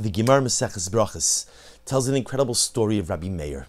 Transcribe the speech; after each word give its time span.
The 0.00 0.10
Gemara 0.10 0.42
Maseches 0.42 0.88
Brachos 0.88 1.46
tells 1.84 2.06
an 2.06 2.14
incredible 2.14 2.54
story 2.54 3.00
of 3.00 3.10
Rabbi 3.10 3.28
Meir. 3.28 3.66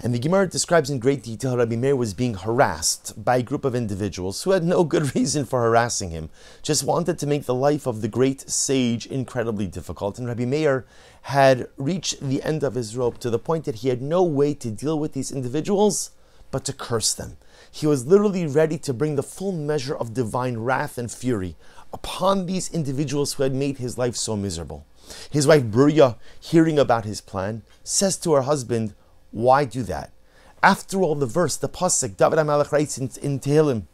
And 0.00 0.12
the 0.12 0.18
Gemara 0.18 0.46
describes 0.46 0.90
in 0.90 0.98
great 0.98 1.22
detail 1.22 1.52
how 1.52 1.56
Rabbi 1.56 1.76
Meir 1.76 1.96
was 1.96 2.12
being 2.12 2.34
harassed 2.34 3.24
by 3.24 3.38
a 3.38 3.42
group 3.42 3.64
of 3.64 3.74
individuals 3.74 4.42
who 4.42 4.50
had 4.50 4.64
no 4.64 4.84
good 4.84 5.14
reason 5.14 5.46
for 5.46 5.62
harassing 5.62 6.10
him, 6.10 6.28
just 6.62 6.84
wanted 6.84 7.18
to 7.18 7.26
make 7.26 7.46
the 7.46 7.54
life 7.54 7.86
of 7.86 8.02
the 8.02 8.08
great 8.08 8.50
sage 8.50 9.06
incredibly 9.06 9.66
difficult. 9.66 10.18
And 10.18 10.28
Rabbi 10.28 10.44
Meir 10.44 10.84
had 11.22 11.68
reached 11.78 12.20
the 12.20 12.42
end 12.42 12.62
of 12.62 12.74
his 12.74 12.94
rope 12.94 13.16
to 13.20 13.30
the 13.30 13.38
point 13.38 13.64
that 13.64 13.76
he 13.76 13.88
had 13.88 14.02
no 14.02 14.22
way 14.22 14.52
to 14.52 14.70
deal 14.70 14.98
with 14.98 15.14
these 15.14 15.32
individuals 15.32 16.10
but 16.50 16.66
to 16.66 16.74
curse 16.74 17.14
them. 17.14 17.38
He 17.70 17.86
was 17.86 18.04
literally 18.04 18.46
ready 18.46 18.76
to 18.76 18.92
bring 18.92 19.16
the 19.16 19.22
full 19.22 19.52
measure 19.52 19.96
of 19.96 20.12
divine 20.12 20.58
wrath 20.58 20.98
and 20.98 21.10
fury 21.10 21.56
upon 21.94 22.44
these 22.44 22.70
individuals 22.74 23.32
who 23.32 23.42
had 23.42 23.54
made 23.54 23.78
his 23.78 23.96
life 23.96 24.16
so 24.16 24.36
miserable. 24.36 24.84
His 25.30 25.46
wife 25.46 25.64
Bruria, 25.64 26.16
hearing 26.40 26.78
about 26.78 27.04
his 27.04 27.20
plan, 27.20 27.62
says 27.84 28.16
to 28.18 28.32
her 28.34 28.42
husband, 28.42 28.94
Why 29.30 29.64
do 29.64 29.82
that? 29.84 30.12
After 30.62 31.02
all, 31.02 31.14
the 31.14 31.26
verse, 31.26 31.56
the 31.56 31.68
pasuk, 31.68 32.16
David 32.16 32.38
HaMelech 32.38 32.70
writes 32.70 32.96
in, 32.98 33.10
in 33.20 33.40
Tehillim, 33.40 33.84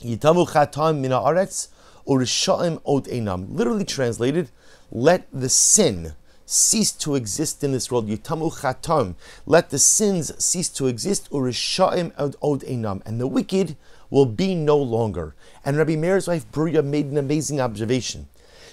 chatam 0.00 1.00
mina 1.00 1.20
aretz, 1.20 1.68
urishaim 2.06 2.80
od 2.84 3.06
enam. 3.06 3.46
Literally 3.50 3.84
translated, 3.84 4.50
let 4.90 5.26
the 5.32 5.48
sin 5.48 6.14
cease 6.46 6.90
to 6.90 7.14
exist 7.14 7.62
in 7.62 7.72
this 7.72 7.90
world. 7.90 8.08
Yitamu 8.08 8.52
chatam. 8.52 9.14
Let 9.46 9.70
the 9.70 9.78
sins 9.78 10.32
cease 10.42 10.68
to 10.70 10.86
exist. 10.86 11.30
Urishaim 11.30 12.12
od 12.18 12.60
enam. 12.62 13.02
And 13.06 13.20
the 13.20 13.26
wicked 13.26 13.76
will 14.10 14.26
be 14.26 14.54
no 14.54 14.76
longer. 14.76 15.34
And 15.64 15.76
Rabbi 15.76 15.96
Meir's 15.96 16.26
wife 16.26 16.50
Bruria 16.50 16.84
made 16.84 17.06
an 17.06 17.16
amazing 17.16 17.60
observation. 17.60 18.28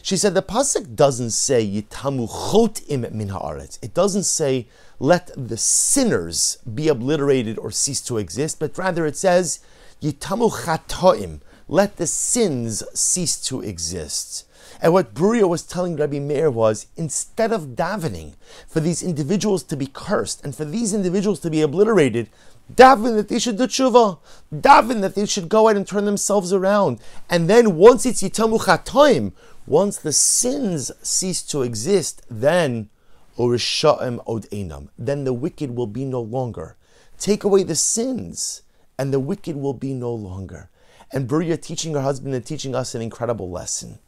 She 0.08 0.16
said 0.16 0.36
the 0.36 0.42
pasuk 0.42 0.96
doesn't 0.96 1.32
say 1.32 1.68
yitamu 1.68 2.30
chotim 2.30 3.12
min 3.12 3.28
haaretz. 3.28 3.78
It 3.82 3.94
doesn't 3.94 4.24
say 4.24 4.70
let 5.00 5.30
the 5.36 5.58
sinners 5.58 6.60
be 6.64 6.88
obliterated 6.88 7.58
or 7.60 7.72
cease 7.72 8.00
to 8.04 8.18
exist, 8.18 8.58
but 8.58 8.78
rather 8.78 9.06
it 9.06 9.18
says 9.18 9.60
yitamu 10.02 10.50
chatoim. 10.64 11.42
Let 11.68 11.98
the 11.98 12.08
sins 12.08 12.84
cease 12.94 13.36
to 13.48 13.60
exist. 13.60 14.46
And 14.82 14.94
what 14.94 15.14
Bruria 15.14 15.50
was 15.50 15.64
telling 15.64 15.98
Rabbi 15.98 16.20
Meir 16.20 16.50
was 16.50 16.88
instead 16.96 17.52
of 17.52 17.76
davening 17.76 18.36
for 18.66 18.80
these 18.80 19.04
individuals 19.04 19.62
to 19.64 19.76
be 19.76 19.88
cursed 19.88 20.42
and 20.42 20.56
for 20.56 20.64
these 20.64 20.94
individuals 20.94 21.42
to 21.42 21.50
be 21.50 21.62
obliterated, 21.62 22.30
daven 22.74 23.16
that 23.16 23.30
they 23.30 23.40
should 23.40 23.58
do 23.58 23.68
tshuva, 23.68 24.20
daven 24.54 25.02
that 25.02 25.16
they 25.16 25.26
should 25.26 25.50
go 25.50 25.70
out 25.70 25.76
and 25.76 25.88
turn 25.88 26.06
themselves 26.06 26.54
around. 26.54 27.00
And 27.30 27.50
then 27.50 27.76
once 27.76 28.06
it's 28.06 28.22
yitamu 28.22 28.60
chatoim, 28.60 29.34
once 29.66 29.98
the 29.98 30.14
sins 30.14 30.92
cease 31.02 31.42
to 31.44 31.62
exist, 31.62 32.22
then 32.30 32.90
urisha'im 33.38 34.24
od 34.26 34.44
enam, 34.50 34.90
then 34.98 35.24
the 35.24 35.34
wicked 35.34 35.76
will 35.76 35.88
be 35.88 36.06
no 36.06 36.22
longer. 36.22 36.76
Take 37.20 37.44
away 37.44 37.64
the 37.64 37.76
sins, 37.76 38.62
and 38.98 39.14
the 39.14 39.20
wicked 39.20 39.56
will 39.56 39.74
be 39.74 39.94
no 39.94 40.14
longer. 40.14 40.70
And 41.12 41.28
Bruria 41.28 41.62
teaching 41.62 41.94
her 41.94 42.02
husband 42.02 42.36
and 42.36 42.46
teaching 42.46 42.76
us 42.76 42.94
an 42.94 43.02
incredible 43.02 43.50
lesson. 43.50 44.00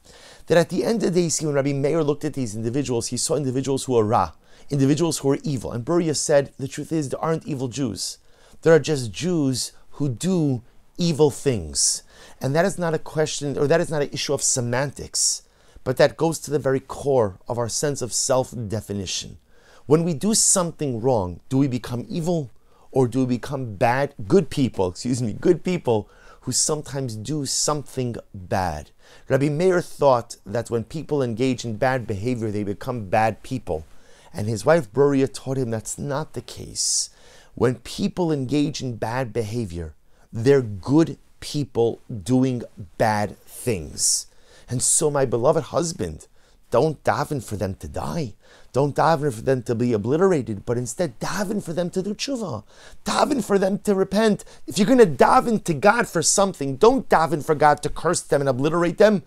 That 0.48 0.58
at 0.58 0.70
the 0.70 0.84
end 0.84 1.04
of 1.04 1.14
the 1.14 1.22
day, 1.22 1.30
see, 1.30 1.46
when 1.46 1.56
Rabbi 1.56 1.74
Meir 1.74 2.04
looked 2.04 2.26
at 2.26 2.34
these 2.34 2.56
individuals, 2.56 3.08
he 3.08 3.18
saw 3.18 3.36
individuals 3.36 3.86
who 3.86 3.98
are 3.98 4.04
ra, 4.04 4.34
individuals 4.70 5.20
who 5.20 5.32
are 5.32 5.38
evil. 5.44 5.72
And 5.72 5.86
Bruria 5.86 6.16
said, 6.16 6.52
the 6.58 6.68
truth 6.68 6.92
is, 6.92 7.10
there 7.10 7.20
aren't 7.22 7.48
evil 7.48 7.68
Jews. 7.68 8.18
There 8.62 8.74
are 8.74 8.80
just 8.80 9.12
Jews 9.12 9.72
who 9.92 10.10
do 10.10 10.62
evil 10.98 11.32
things. 11.32 12.04
And 12.42 12.56
that 12.56 12.66
is 12.66 12.78
not 12.78 12.94
a 12.94 13.00
question, 13.00 13.58
or 13.58 13.68
that 13.68 13.82
is 13.82 13.90
not 13.90 14.02
an 14.02 14.10
issue 14.12 14.34
of 14.34 14.44
semantics, 14.44 15.44
but 15.84 15.98
that 15.98 16.18
goes 16.18 16.40
to 16.40 16.52
the 16.52 16.60
very 16.60 16.80
core 16.80 17.40
of 17.48 17.58
our 17.58 17.70
sense 17.70 18.02
of 18.02 18.14
self 18.14 18.54
definition. 18.68 19.38
When 19.86 20.04
we 20.04 20.14
do 20.14 20.34
something 20.34 21.02
wrong, 21.02 21.40
do 21.50 21.58
we 21.58 21.68
become 21.68 22.06
evil 22.08 22.52
or 22.92 23.08
do 23.08 23.20
we 23.22 23.38
become 23.38 23.76
bad, 23.76 24.14
good 24.28 24.50
people, 24.50 24.90
excuse 24.92 25.22
me, 25.22 25.34
good 25.34 25.64
people 25.64 26.10
who 26.42 26.52
sometimes 26.52 27.16
do 27.16 27.46
something 27.46 28.16
bad? 28.34 28.92
Rabbi 29.28 29.50
Meir 29.50 29.82
thought 29.82 30.36
that 30.46 30.70
when 30.70 30.84
people 30.84 31.24
engage 31.24 31.66
in 31.66 31.78
bad 31.78 32.06
behavior, 32.06 32.52
they 32.52 32.64
become 32.64 33.10
bad 33.10 33.42
people. 33.42 33.86
And 34.34 34.48
his 34.48 34.66
wife 34.66 34.92
Bruria 34.92 35.32
taught 35.32 35.58
him 35.58 35.72
that's 35.72 35.98
not 35.98 36.34
the 36.34 36.42
case. 36.42 37.10
When 37.56 37.76
people 37.76 38.32
engage 38.32 38.82
in 38.82 38.96
bad 38.96 39.34
behavior, 39.34 39.96
they're 40.32 40.62
good 40.62 41.18
people 41.40 42.00
doing 42.24 42.64
bad 42.98 43.38
things. 43.40 44.28
And 44.70 44.82
so, 44.82 45.10
my 45.10 45.26
beloved 45.26 45.66
husband, 45.66 46.28
don't 46.72 47.04
daven 47.04 47.44
for 47.44 47.56
them 47.56 47.76
to 47.76 47.88
die. 47.88 48.34
Don't 48.72 48.96
daven 48.96 49.34
for 49.34 49.42
them 49.42 49.64
to 49.64 49.74
be 49.74 49.94
obliterated, 49.94 50.66
but 50.66 50.78
instead 50.78 51.20
daven 51.20 51.64
for 51.64 51.74
them 51.74 51.90
to 51.90 52.04
do 52.04 52.14
tshuva. 52.14 52.64
Daven 53.04 53.44
for 53.44 53.58
them 53.58 53.80
to 53.80 53.96
repent. 53.96 54.46
If 54.68 54.78
you're 54.78 54.86
going 54.86 55.00
to 55.00 55.08
daven 55.08 55.64
to 55.64 55.74
God 55.74 56.08
for 56.08 56.22
something, 56.22 56.76
don't 56.76 57.10
daven 57.10 57.44
for 57.44 57.56
God 57.56 57.82
to 57.82 57.90
curse 57.90 58.22
them 58.22 58.42
and 58.42 58.50
obliterate 58.50 59.00
them. 59.00 59.24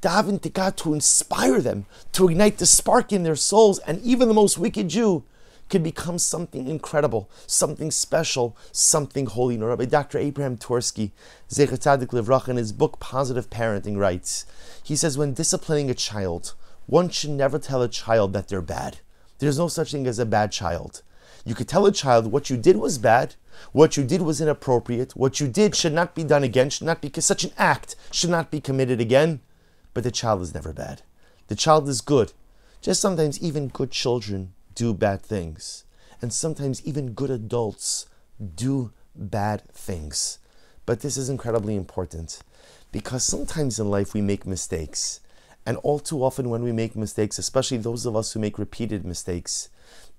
Daven 0.00 0.40
to 0.40 0.48
God 0.48 0.76
to 0.78 0.94
inspire 0.94 1.60
them, 1.60 1.84
to 2.12 2.28
ignite 2.28 2.58
the 2.58 2.66
spark 2.66 3.12
in 3.12 3.22
their 3.22 3.36
souls, 3.36 3.78
and 3.80 4.00
even 4.02 4.28
the 4.28 4.34
most 4.34 4.56
wicked 4.56 4.88
Jew 4.88 5.22
can 5.68 5.82
become 5.82 6.18
something 6.18 6.68
incredible, 6.68 7.30
something 7.46 7.90
special, 7.90 8.56
something 8.72 9.26
holy. 9.26 9.56
Now, 9.56 9.66
Rabbi 9.66 9.86
Dr. 9.86 10.18
Abraham 10.18 10.56
Twersky, 10.56 11.12
Zecher 11.48 11.78
Tzadik 11.78 12.08
Livrach, 12.08 12.48
in 12.48 12.56
his 12.56 12.72
book 12.72 13.00
Positive 13.00 13.48
Parenting, 13.48 13.96
writes, 13.96 14.44
he 14.82 14.96
says, 14.96 15.16
when 15.16 15.32
disciplining 15.32 15.90
a 15.90 15.94
child, 15.94 16.54
one 16.86 17.08
should 17.08 17.30
never 17.30 17.58
tell 17.58 17.82
a 17.82 17.88
child 17.88 18.32
that 18.32 18.48
they're 18.48 18.60
bad. 18.60 18.98
There's 19.38 19.58
no 19.58 19.68
such 19.68 19.92
thing 19.92 20.06
as 20.06 20.18
a 20.18 20.26
bad 20.26 20.52
child. 20.52 21.02
You 21.44 21.54
could 21.54 21.68
tell 21.68 21.86
a 21.86 21.92
child 21.92 22.30
what 22.30 22.50
you 22.50 22.56
did 22.56 22.76
was 22.76 22.98
bad, 22.98 23.34
what 23.72 23.96
you 23.96 24.04
did 24.04 24.22
was 24.22 24.40
inappropriate, 24.40 25.16
what 25.16 25.40
you 25.40 25.48
did 25.48 25.74
should 25.74 25.92
not 25.92 26.14
be 26.14 26.24
done 26.24 26.44
again, 26.44 26.70
should 26.70 26.86
not 26.86 27.00
be 27.00 27.10
such 27.20 27.44
an 27.44 27.52
act 27.58 27.96
should 28.10 28.30
not 28.30 28.50
be 28.50 28.60
committed 28.60 29.00
again. 29.00 29.40
But 29.94 30.04
the 30.04 30.10
child 30.10 30.42
is 30.42 30.54
never 30.54 30.72
bad. 30.72 31.02
The 31.48 31.56
child 31.56 31.88
is 31.88 32.00
good. 32.00 32.32
Just 32.80 33.00
sometimes 33.00 33.42
even 33.42 33.68
good 33.68 33.90
children 33.90 34.54
do 34.74 34.94
bad 34.94 35.22
things. 35.22 35.84
And 36.20 36.32
sometimes 36.32 36.84
even 36.84 37.12
good 37.12 37.30
adults 37.30 38.06
do 38.54 38.92
bad 39.14 39.62
things. 39.72 40.38
But 40.86 41.00
this 41.00 41.16
is 41.16 41.28
incredibly 41.28 41.76
important 41.76 42.40
because 42.90 43.24
sometimes 43.24 43.78
in 43.78 43.90
life 43.90 44.14
we 44.14 44.20
make 44.20 44.46
mistakes. 44.46 45.20
And 45.64 45.76
all 45.78 45.98
too 45.98 46.24
often, 46.24 46.50
when 46.50 46.62
we 46.62 46.72
make 46.72 46.96
mistakes, 46.96 47.38
especially 47.38 47.78
those 47.78 48.04
of 48.04 48.16
us 48.16 48.32
who 48.32 48.40
make 48.40 48.58
repeated 48.58 49.04
mistakes, 49.04 49.68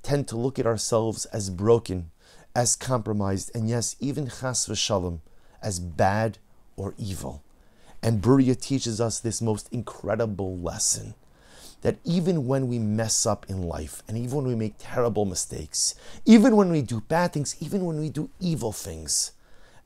tend 0.01 0.27
to 0.29 0.37
look 0.37 0.57
at 0.57 0.65
ourselves 0.65 1.25
as 1.25 1.49
broken, 1.49 2.11
as 2.55 2.75
compromised, 2.77 3.51
and 3.53 3.67
yes, 3.69 3.95
even 3.99 4.27
chas 4.27 4.67
v'shalom, 4.67 5.19
as 5.61 5.79
bad 5.79 6.37
or 6.77 6.93
evil. 6.97 7.43
And 8.01 8.21
Bruria 8.21 8.59
teaches 8.59 9.01
us 9.01 9.19
this 9.19 9.41
most 9.41 9.67
incredible 9.71 10.57
lesson 10.57 11.13
that 11.83 11.97
even 12.05 12.47
when 12.47 12.69
we 12.69 12.79
mess 12.79 13.25
up 13.25 13.45
in 13.49 13.61
life, 13.61 14.01
and 14.07 14.17
even 14.17 14.37
when 14.37 14.47
we 14.47 14.55
make 14.55 14.73
terrible 14.79 15.25
mistakes, 15.25 15.95
even 16.25 16.55
when 16.55 16.71
we 16.71 16.81
do 16.81 17.01
bad 17.01 17.33
things, 17.33 17.57
even 17.59 17.85
when 17.85 17.99
we 17.99 18.09
do 18.09 18.29
evil 18.39 18.71
things, 18.71 19.33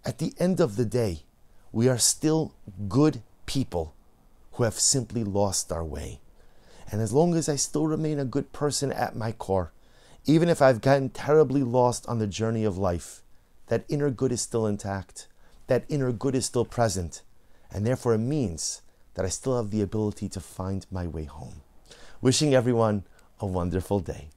at 0.05 0.19
the 0.19 0.33
end 0.39 0.61
of 0.61 0.75
the 0.75 0.85
day, 0.85 1.23
we 1.71 1.89
are 1.89 1.97
still 1.97 2.53
good 2.87 3.23
people 3.47 3.95
who 4.53 4.63
have 4.63 4.75
simply 4.75 5.23
lost 5.23 5.71
our 5.71 5.83
way. 5.83 6.19
And 6.91 7.01
as 7.01 7.11
long 7.11 7.33
as 7.33 7.49
I 7.49 7.55
still 7.55 7.87
remain 7.87 8.19
a 8.19 8.25
good 8.25 8.53
person 8.53 8.91
at 8.91 9.15
my 9.15 9.31
core, 9.31 9.73
even 10.25 10.49
if 10.49 10.61
I've 10.61 10.81
gotten 10.81 11.09
terribly 11.09 11.63
lost 11.63 12.05
on 12.07 12.19
the 12.19 12.27
journey 12.27 12.63
of 12.63 12.77
life, 12.77 13.23
that 13.67 13.85
inner 13.89 14.11
good 14.11 14.31
is 14.31 14.41
still 14.41 14.67
intact. 14.67 15.27
That 15.65 15.83
inner 15.89 16.11
good 16.11 16.35
is 16.35 16.45
still 16.45 16.63
present. 16.63 17.23
And 17.71 17.85
therefore, 17.85 18.13
it 18.13 18.19
means 18.19 18.81
that 19.15 19.25
I 19.25 19.29
still 19.29 19.57
have 19.57 19.71
the 19.71 19.81
ability 19.81 20.29
to 20.29 20.39
find 20.39 20.85
my 20.91 21.07
way 21.07 21.23
home. 21.25 21.61
Wishing 22.19 22.55
everyone 22.55 23.03
a 23.39 23.45
wonderful 23.45 23.99
day. 23.99 24.29